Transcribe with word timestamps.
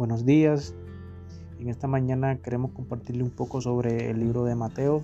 Buenos 0.00 0.24
días. 0.24 0.74
En 1.58 1.68
esta 1.68 1.86
mañana 1.86 2.38
queremos 2.40 2.70
compartirle 2.72 3.22
un 3.22 3.28
poco 3.28 3.60
sobre 3.60 4.08
el 4.08 4.18
libro 4.18 4.44
de 4.44 4.54
Mateo, 4.54 5.02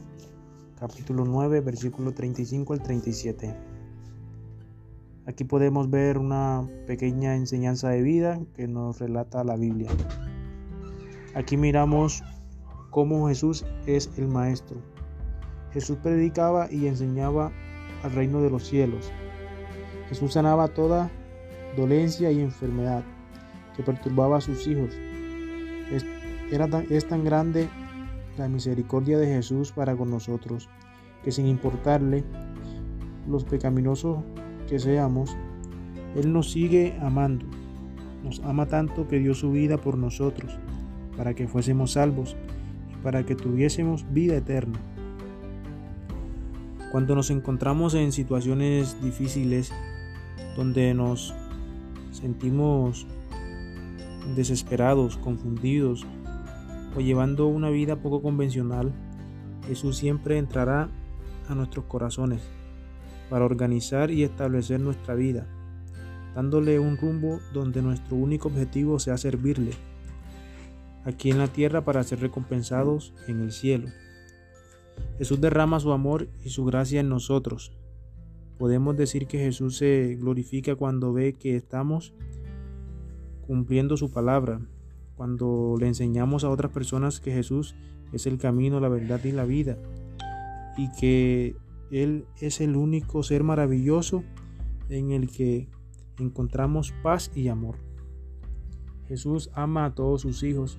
capítulo 0.81 1.27
9, 1.27 1.61
versículo 1.61 2.15
35 2.15 2.73
al 2.73 2.83
37. 2.83 3.55
Aquí 5.27 5.45
podemos 5.45 5.91
ver 5.91 6.17
una 6.17 6.67
pequeña 6.87 7.37
enseñanza 7.37 7.91
de 7.91 8.01
vida 8.01 8.41
que 8.55 8.69
nos 8.69 8.99
relata 8.99 9.45
la 9.45 9.57
Biblia. 9.57 9.91
Aquí 11.35 11.59
miramos 11.59 12.25
cómo 12.89 13.29
Jesús 13.29 13.67
es 13.85 14.11
el 14.17 14.29
Maestro. 14.29 14.79
Jesús 15.73 15.99
predicaba 16.03 16.73
y 16.73 16.87
enseñaba 16.87 17.53
al 18.03 18.13
reino 18.13 18.41
de 18.41 18.49
los 18.49 18.67
cielos. 18.67 19.13
Jesús 20.09 20.33
sanaba 20.33 20.69
toda 20.69 21.11
dolencia 21.77 22.33
y 22.33 22.41
enfermedad 22.41 23.05
que 23.77 23.83
perturbaba 23.83 24.39
a 24.39 24.41
sus 24.41 24.67
hijos. 24.67 24.91
Es, 25.93 26.05
tan, 26.71 26.87
es 26.91 27.07
tan 27.07 27.25
grande 27.25 27.69
la 28.39 28.49
misericordia 28.49 29.19
de 29.19 29.27
Jesús 29.27 29.73
para 29.73 29.97
con 29.97 30.11
nosotros, 30.11 30.69
que 31.23 31.33
sin 31.33 31.47
importarle 31.47 32.25
los 33.29 33.45
pecaminosos 33.45 34.19
que 34.69 34.79
seamos, 34.79 35.37
Él 36.15 36.33
nos 36.33 36.51
sigue 36.51 36.97
amando. 37.01 37.47
Nos 38.25 38.41
ama 38.41 38.67
tanto 38.67 39.07
que 39.07 39.19
dio 39.19 39.35
su 39.35 39.53
vida 39.53 39.79
por 39.79 39.97
nosotros, 39.97 40.59
para 41.17 41.35
que 41.35 41.47
fuésemos 41.47 41.93
salvos 41.93 42.37
y 42.93 43.03
para 43.03 43.25
que 43.25 43.35
tuviésemos 43.35 44.05
vida 44.13 44.37
eterna. 44.37 44.79
Cuando 46.91 47.15
nos 47.15 47.31
encontramos 47.31 47.95
en 47.95 48.13
situaciones 48.13 49.01
difíciles, 49.03 49.73
donde 50.57 50.95
nos 50.95 51.35
sentimos 52.11 53.07
desesperados, 54.35 55.17
confundidos 55.17 56.05
o 56.97 57.01
llevando 57.01 57.47
una 57.47 57.71
vida 57.71 57.97
poco 57.97 58.23
convencional, 58.23 58.93
Jesús 59.69 59.97
siempre 59.97 60.39
entrará 60.39 60.89
a 61.49 61.55
nuestros 61.55 61.85
corazones 61.85 62.43
para 63.31 63.45
organizar 63.45 64.11
y 64.11 64.23
establecer 64.23 64.81
nuestra 64.81 65.15
vida, 65.15 65.47
dándole 66.35 66.79
un 66.79 66.97
rumbo 66.97 67.41
donde 67.53 67.83
nuestro 67.83 68.17
único 68.17 68.49
objetivo 68.49 68.99
sea 68.99 69.19
servirle, 69.19 69.73
aquí 71.05 71.31
en 71.31 71.39
la 71.39 71.49
tierra 71.49 71.85
para 71.85 72.03
ser 72.03 72.21
recompensados 72.21 73.15
en 73.29 73.41
el 73.41 73.53
cielo. 73.53 73.89
Jesús 75.19 75.41
derrama 75.41 75.81
su 75.81 75.93
amor 75.93 76.29
y 76.45 76.51
su 76.51 76.65
gracia 76.65 77.01
en 77.01 77.09
nosotros. 77.09 77.73
Podemos 78.59 78.97
decir 78.97 79.27
que 79.27 79.39
Jesús 79.39 79.77
se 79.77 80.17
glorifica 80.19 80.77
cuando 80.77 81.13
ve 81.13 81.35
que 81.35 81.57
estamos 81.57 82.15
cumpliendo 83.47 83.97
su 83.97 84.11
palabra, 84.11 84.61
cuando 85.17 85.77
le 85.79 85.87
enseñamos 85.87 86.45
a 86.45 86.51
otras 86.51 86.73
personas 86.73 87.21
que 87.21 87.33
Jesús 87.33 87.75
es 88.13 88.27
el 88.27 88.39
camino, 88.39 88.81
la 88.81 88.89
verdad 88.89 89.23
y 89.25 89.33
la 89.33 89.45
vida, 89.45 89.79
y 90.77 90.91
que 90.99 91.57
Él 91.91 92.27
es 92.41 92.61
el 92.61 92.77
único 92.77 93.23
ser 93.23 93.43
maravilloso 93.43 94.25
en 94.89 95.11
el 95.11 95.31
que 95.31 95.69
encontramos 96.19 96.93
paz 97.03 97.31
y 97.35 97.49
amor. 97.49 97.77
Jesús 99.09 99.51
ama 99.55 99.85
a 99.85 99.95
todos 99.95 100.23
sus 100.23 100.43
hijos 100.43 100.79